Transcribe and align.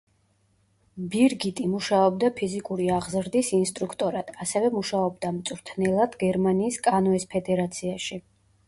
ბირგიტი 1.15 1.67
მუშაობდა 1.73 2.31
ფიზიკური 2.39 2.87
აღზრდის 2.95 3.53
ინსტრუქტორად, 3.59 4.35
ასევე 4.47 4.75
მუშაობდა 4.79 5.33
მწვრთნელად 5.39 6.21
გერმანიის 6.27 6.83
კანოეს 6.91 7.33
ფედერაციაში. 7.37 8.23